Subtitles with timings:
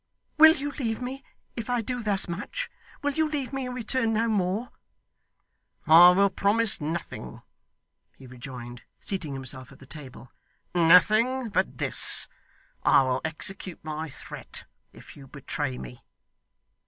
[0.39, 1.23] 'Will you leave me,
[1.55, 2.71] if I do thus much?
[3.03, 4.71] Will you leave me and return no more?'
[5.85, 7.43] 'I will promise nothing,'
[8.17, 10.31] he rejoined, seating himself at the table,
[10.73, 12.27] 'nothing but this
[12.81, 16.03] I will execute my threat if you betray me.